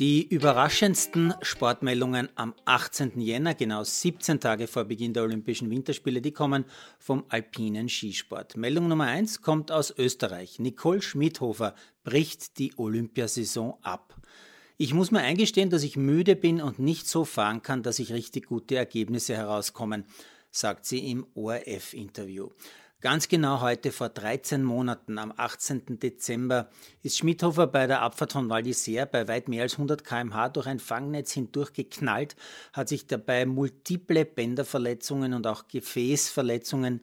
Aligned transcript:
Die 0.00 0.26
überraschendsten 0.26 1.34
Sportmeldungen 1.42 2.30
am 2.34 2.54
18. 2.64 3.20
Jänner, 3.20 3.54
genau 3.54 3.84
17 3.84 4.40
Tage 4.40 4.66
vor 4.66 4.84
Beginn 4.84 5.12
der 5.12 5.24
Olympischen 5.24 5.68
Winterspiele, 5.68 6.22
die 6.22 6.32
kommen 6.32 6.64
vom 6.98 7.26
alpinen 7.28 7.90
Skisport. 7.90 8.56
Meldung 8.56 8.88
Nummer 8.88 9.08
1 9.08 9.42
kommt 9.42 9.70
aus 9.70 9.92
Österreich. 9.94 10.58
Nicole 10.58 11.02
Schmidhofer 11.02 11.74
bricht 12.02 12.58
die 12.58 12.72
Olympiasaison 12.78 13.74
ab. 13.82 14.16
Ich 14.78 14.94
muss 14.94 15.10
mir 15.10 15.20
eingestehen, 15.20 15.68
dass 15.68 15.82
ich 15.82 15.98
müde 15.98 16.34
bin 16.34 16.62
und 16.62 16.78
nicht 16.78 17.06
so 17.06 17.26
fahren 17.26 17.60
kann, 17.60 17.82
dass 17.82 17.98
ich 17.98 18.14
richtig 18.14 18.46
gute 18.46 18.76
Ergebnisse 18.76 19.36
herauskommen, 19.36 20.06
sagt 20.50 20.86
sie 20.86 21.10
im 21.10 21.26
ORF-Interview. 21.34 22.48
Ganz 23.02 23.28
genau 23.28 23.62
heute 23.62 23.92
vor 23.92 24.10
13 24.10 24.62
Monaten, 24.62 25.16
am 25.16 25.32
18. 25.34 25.98
Dezember, 26.00 26.68
ist 27.02 27.16
Schmidhofer 27.16 27.66
bei 27.66 27.86
der 27.86 28.02
Abfahrt 28.02 28.34
von 28.34 28.50
Val 28.50 28.62
bei 28.62 29.26
weit 29.26 29.48
mehr 29.48 29.62
als 29.62 29.72
100 29.72 30.04
km/h 30.04 30.50
durch 30.50 30.66
ein 30.66 30.80
Fangnetz 30.80 31.32
hindurch 31.32 31.72
geknallt, 31.72 32.36
hat 32.74 32.90
sich 32.90 33.06
dabei 33.06 33.46
multiple 33.46 34.26
Bänderverletzungen 34.26 35.32
und 35.32 35.46
auch 35.46 35.66
Gefäßverletzungen 35.66 37.00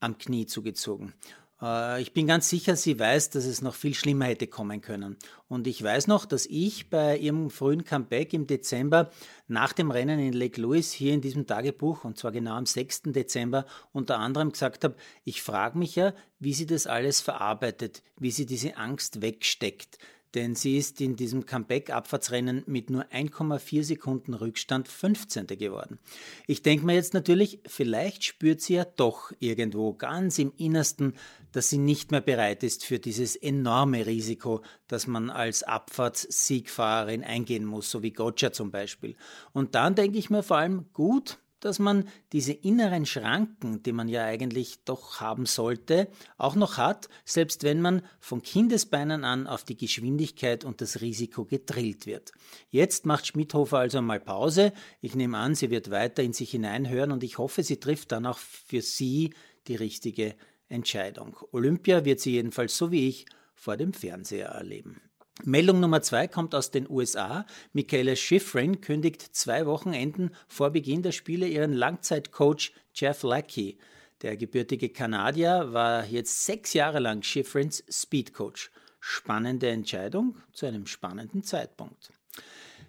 am 0.00 0.18
Knie 0.18 0.44
zugezogen. 0.44 1.14
Äh, 1.60 2.02
ich 2.02 2.12
bin 2.12 2.26
ganz 2.26 2.48
sicher, 2.48 2.76
sie 2.76 2.98
weiß, 2.98 3.30
dass 3.30 3.44
es 3.44 3.62
noch 3.62 3.74
viel 3.74 3.94
schlimmer 3.94 4.26
hätte 4.26 4.46
kommen 4.46 4.80
können. 4.80 5.16
Und 5.48 5.66
ich 5.66 5.82
weiß 5.82 6.06
noch, 6.06 6.24
dass 6.24 6.46
ich 6.46 6.90
bei 6.90 7.16
ihrem 7.16 7.50
frühen 7.50 7.84
Comeback 7.84 8.32
im 8.32 8.46
Dezember 8.46 9.10
nach 9.46 9.72
dem 9.72 9.90
Rennen 9.90 10.18
in 10.18 10.32
Lake 10.32 10.60
Louise 10.60 10.96
hier 10.96 11.14
in 11.14 11.20
diesem 11.20 11.46
Tagebuch, 11.46 12.04
und 12.04 12.18
zwar 12.18 12.32
genau 12.32 12.54
am 12.54 12.66
6. 12.66 13.02
Dezember, 13.06 13.66
unter 13.92 14.18
anderem 14.18 14.52
gesagt 14.52 14.84
habe, 14.84 14.96
ich 15.24 15.42
frage 15.42 15.78
mich 15.78 15.96
ja, 15.96 16.12
wie 16.38 16.54
sie 16.54 16.66
das 16.66 16.86
alles 16.86 17.20
verarbeitet, 17.20 18.02
wie 18.18 18.30
sie 18.30 18.46
diese 18.46 18.76
Angst 18.76 19.22
wegsteckt 19.22 19.98
denn 20.34 20.54
sie 20.54 20.76
ist 20.76 21.00
in 21.00 21.16
diesem 21.16 21.46
Comeback-Abfahrtsrennen 21.46 22.64
mit 22.66 22.90
nur 22.90 23.04
1,4 23.04 23.82
Sekunden 23.82 24.34
Rückstand 24.34 24.88
15. 24.88 25.46
geworden. 25.46 25.98
Ich 26.46 26.62
denke 26.62 26.84
mir 26.84 26.94
jetzt 26.94 27.14
natürlich, 27.14 27.60
vielleicht 27.66 28.24
spürt 28.24 28.60
sie 28.60 28.74
ja 28.74 28.84
doch 28.84 29.32
irgendwo 29.38 29.94
ganz 29.94 30.38
im 30.38 30.52
Innersten, 30.56 31.14
dass 31.52 31.70
sie 31.70 31.78
nicht 31.78 32.10
mehr 32.10 32.20
bereit 32.20 32.62
ist 32.62 32.84
für 32.84 32.98
dieses 32.98 33.36
enorme 33.36 34.06
Risiko, 34.06 34.62
das 34.86 35.06
man 35.06 35.30
als 35.30 35.62
Abfahrtssiegfahrerin 35.62 37.24
eingehen 37.24 37.64
muss, 37.64 37.90
so 37.90 38.02
wie 38.02 38.12
Gotcha 38.12 38.52
zum 38.52 38.70
Beispiel. 38.70 39.16
Und 39.52 39.74
dann 39.74 39.94
denke 39.94 40.18
ich 40.18 40.30
mir 40.30 40.42
vor 40.42 40.58
allem, 40.58 40.86
gut, 40.92 41.38
dass 41.60 41.78
man 41.78 42.08
diese 42.32 42.52
inneren 42.52 43.06
Schranken, 43.06 43.82
die 43.82 43.92
man 43.92 44.08
ja 44.08 44.24
eigentlich 44.24 44.84
doch 44.84 45.20
haben 45.20 45.46
sollte, 45.46 46.08
auch 46.36 46.54
noch 46.54 46.76
hat, 46.76 47.08
selbst 47.24 47.62
wenn 47.62 47.80
man 47.80 48.02
von 48.20 48.42
Kindesbeinen 48.42 49.24
an 49.24 49.46
auf 49.46 49.64
die 49.64 49.76
Geschwindigkeit 49.76 50.64
und 50.64 50.80
das 50.80 51.00
Risiko 51.00 51.44
gedrillt 51.44 52.06
wird. 52.06 52.32
Jetzt 52.70 53.06
macht 53.06 53.26
Schmidhofer 53.26 53.78
also 53.78 54.00
mal 54.02 54.20
Pause. 54.20 54.72
Ich 55.00 55.14
nehme 55.14 55.38
an, 55.38 55.54
sie 55.54 55.70
wird 55.70 55.90
weiter 55.90 56.22
in 56.22 56.32
sich 56.32 56.50
hineinhören 56.50 57.12
und 57.12 57.24
ich 57.24 57.38
hoffe, 57.38 57.62
sie 57.62 57.80
trifft 57.80 58.12
dann 58.12 58.26
auch 58.26 58.38
für 58.38 58.82
sie 58.82 59.34
die 59.66 59.76
richtige 59.76 60.34
Entscheidung. 60.68 61.36
Olympia 61.52 62.04
wird 62.04 62.20
sie 62.20 62.32
jedenfalls 62.32 62.76
so 62.76 62.90
wie 62.90 63.08
ich 63.08 63.26
vor 63.54 63.76
dem 63.76 63.92
Fernseher 63.92 64.48
erleben. 64.48 65.00
Meldung 65.44 65.78
Nummer 65.80 66.02
zwei 66.02 66.26
kommt 66.26 66.54
aus 66.54 66.70
den 66.70 66.90
USA. 66.90 67.46
Michaela 67.72 68.16
Schifrin 68.16 68.80
kündigt 68.80 69.22
zwei 69.36 69.66
Wochenenden 69.66 70.30
vor 70.48 70.70
Beginn 70.70 71.02
der 71.02 71.12
Spiele 71.12 71.46
ihren 71.46 71.72
Langzeitcoach 71.72 72.72
Jeff 72.92 73.22
Lackey. 73.22 73.78
Der 74.22 74.36
gebürtige 74.36 74.88
Kanadier 74.88 75.72
war 75.72 76.04
jetzt 76.04 76.44
sechs 76.44 76.72
Jahre 76.72 76.98
lang 76.98 77.22
Schifrins 77.22 77.84
Speedcoach. 77.88 78.70
Spannende 78.98 79.68
Entscheidung 79.68 80.36
zu 80.52 80.66
einem 80.66 80.86
spannenden 80.86 81.44
Zeitpunkt. 81.44 82.10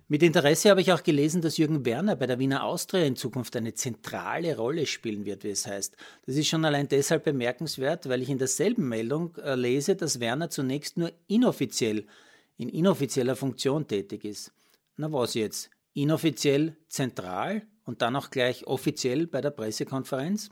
Mit 0.08 0.24
Interesse 0.24 0.72
habe 0.72 0.82
ich 0.82 0.92
auch 0.92 1.04
gelesen, 1.04 1.42
dass 1.42 1.58
Jürgen 1.58 1.86
Werner 1.86 2.16
bei 2.16 2.26
der 2.26 2.40
Wiener 2.40 2.64
Austria 2.64 3.04
in 3.04 3.16
Zukunft 3.16 3.56
eine 3.56 3.76
zentrale 3.76 4.58
Rolle 4.58 4.88
spielen 4.88 5.24
wird, 5.24 5.44
wie 5.44 5.52
es 5.52 5.68
heißt. 5.68 5.96
Das 6.26 6.36
ist 6.36 6.48
schon 6.48 6.66
allein 6.66 6.88
deshalb 6.88 7.26
bemerkenswert, 7.26 8.10
weil 8.10 8.24
ich 8.24 8.30
in 8.30 8.40
derselben 8.40 8.90
Meldung 8.90 9.36
äh, 9.36 9.54
lese, 9.54 9.96
dass 9.96 10.20
Werner 10.20 10.50
zunächst 10.50 10.98
nur 10.98 11.12
inoffiziell 11.28 12.08
in 12.60 12.70
inoffizieller 12.70 13.36
Funktion 13.36 13.88
tätig 13.88 14.26
ist. 14.26 14.52
Na 14.98 15.12
was 15.12 15.34
jetzt? 15.34 15.72
Inoffiziell 15.94 16.76
zentral 16.88 17.64
und 17.86 18.02
dann 18.02 18.16
auch 18.16 18.30
gleich 18.30 18.68
offiziell 18.68 19.28
bei 19.28 19.42
der 19.42 19.52
Pressekonferenz? 19.52 20.50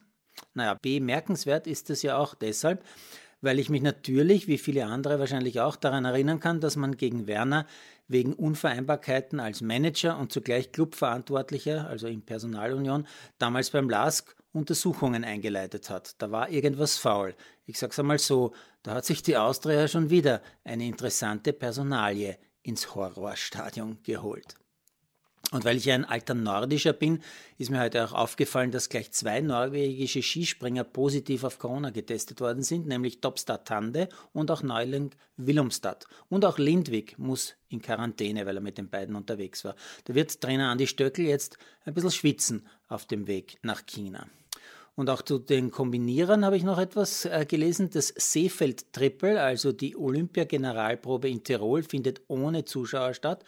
Naja, 0.54 0.78
bemerkenswert 0.82 1.68
ist 1.68 1.90
es 1.90 2.02
ja 2.02 2.18
auch 2.18 2.34
deshalb, 2.34 2.84
weil 3.42 3.60
ich 3.60 3.70
mich 3.70 3.82
natürlich, 3.82 4.48
wie 4.48 4.58
viele 4.58 4.86
andere 4.86 5.20
wahrscheinlich 5.20 5.60
auch, 5.60 5.76
daran 5.76 6.06
erinnern 6.06 6.40
kann, 6.40 6.62
dass 6.62 6.78
man 6.78 6.96
gegen 6.96 7.28
Werner 7.28 7.68
wegen 8.08 8.34
Unvereinbarkeiten 8.34 9.42
als 9.42 9.62
Manager 9.62 10.18
und 10.18 10.32
zugleich 10.32 10.72
Clubverantwortlicher, 10.72 11.88
also 11.88 12.08
in 12.08 12.22
Personalunion, 12.22 13.06
damals 13.38 13.72
beim 13.72 13.90
LASK 13.90 14.37
Untersuchungen 14.52 15.24
eingeleitet 15.24 15.90
hat. 15.90 16.22
Da 16.22 16.32
war 16.32 16.50
irgendwas 16.50 16.98
faul. 16.98 17.36
Ich 17.66 17.80
sag's 17.80 18.00
einmal 18.00 18.20
so, 18.20 18.54
da 18.84 18.96
hat 18.96 19.06
sich 19.06 19.22
die 19.22 19.38
Austria 19.38 19.88
schon 19.88 20.10
wieder 20.10 20.42
eine 20.64 20.86
interessante 20.86 21.54
Personalie 21.54 22.38
ins 22.64 22.96
Horrorstadion 22.96 24.02
geholt. 24.04 24.56
Und 25.52 25.64
weil 25.64 25.78
ich 25.78 25.86
ja 25.86 25.96
ein 25.96 26.04
alter 26.04 26.34
Nordischer 26.34 26.92
bin, 26.92 27.22
ist 27.58 27.72
mir 27.72 27.80
heute 27.80 28.04
auch 28.04 28.12
aufgefallen, 28.12 28.72
dass 28.72 28.90
gleich 28.90 29.12
zwei 29.14 29.40
norwegische 29.40 30.22
Skispringer 30.22 30.84
positiv 30.84 31.46
auf 31.46 31.58
Corona 31.58 31.90
getestet 31.92 32.42
worden 32.42 32.64
sind, 32.64 32.86
nämlich 32.86 33.22
Topstad 33.22 33.66
Tande 33.66 34.10
und 34.34 34.52
auch 34.52 34.62
Neuling 34.62 35.12
Willumstad. 35.38 36.06
Und 36.28 36.44
auch 36.44 36.58
Lindwig 36.58 37.18
muss 37.18 37.56
in 37.70 37.82
Quarantäne, 37.82 38.46
weil 38.46 38.58
er 38.58 38.62
mit 38.62 38.78
den 38.78 38.90
beiden 38.90 39.16
unterwegs 39.16 39.64
war. 39.64 39.76
Da 40.04 40.16
wird 40.16 40.42
Trainer 40.42 40.70
Andi 40.70 40.86
Stöckel 40.86 41.26
jetzt 41.26 41.58
ein 41.86 41.94
bisschen 41.94 42.12
schwitzen 42.12 42.68
auf 42.90 43.06
dem 43.06 43.28
Weg 43.28 43.58
nach 43.62 43.86
China. 43.86 44.28
Und 44.96 45.10
auch 45.10 45.22
zu 45.22 45.38
den 45.38 45.72
Kombinierern 45.72 46.44
habe 46.44 46.58
ich 46.58 46.64
noch 46.64 46.80
etwas 46.80 47.24
äh, 47.24 47.46
gelesen. 47.48 47.90
Das 47.92 48.08
Seefeld-Triple, 48.08 49.42
also 49.42 49.72
die 49.72 49.96
Olympia-Generalprobe 49.96 51.30
in 51.30 51.44
Tirol, 51.44 51.84
findet 51.84 52.22
ohne 52.28 52.66
Zuschauer 52.66 53.14
statt. 53.14 53.46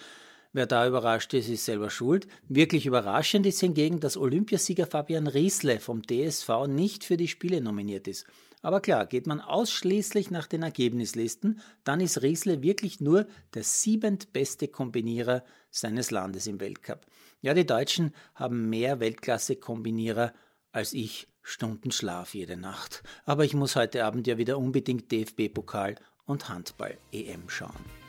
Wer 0.51 0.65
da 0.65 0.87
überrascht 0.87 1.33
ist, 1.35 1.47
ist 1.47 1.65
selber 1.65 1.91
schuld. 1.91 2.27
Wirklich 2.47 2.87
überraschend 2.87 3.45
ist 3.45 3.59
hingegen, 3.59 3.99
dass 3.99 4.17
Olympiasieger 4.17 4.87
Fabian 4.87 5.27
Riesle 5.27 5.79
vom 5.79 6.01
DSV 6.01 6.67
nicht 6.67 7.03
für 7.03 7.17
die 7.17 7.27
Spiele 7.27 7.61
nominiert 7.61 8.07
ist. 8.07 8.25
Aber 8.61 8.81
klar, 8.81 9.05
geht 9.05 9.27
man 9.27 9.41
ausschließlich 9.41 10.31
nach 10.31 10.47
den 10.47 10.63
Ergebnislisten, 10.63 11.61
dann 11.83 12.01
ist 12.01 12.21
Riesle 12.21 12.61
wirklich 12.61 12.99
nur 12.99 13.27
der 13.53 13.63
siebentbeste 13.63 14.67
Kombinierer 14.67 15.43
seines 15.69 16.11
Landes 16.11 16.47
im 16.47 16.59
Weltcup. 16.59 17.05
Ja, 17.41 17.53
die 17.53 17.65
Deutschen 17.65 18.13
haben 18.33 18.69
mehr 18.69 18.99
Weltklasse-Kombinierer 18.99 20.33
als 20.71 20.93
ich 20.93 21.27
Stunden 21.41 21.91
Schlaf 21.91 22.33
jede 22.33 22.57
Nacht. 22.57 23.03
Aber 23.25 23.45
ich 23.45 23.53
muss 23.53 23.75
heute 23.75 24.03
Abend 24.03 24.27
ja 24.27 24.37
wieder 24.37 24.57
unbedingt 24.57 25.11
DFB-Pokal 25.11 25.95
und 26.25 26.49
Handball-EM 26.49 27.49
schauen. 27.49 28.08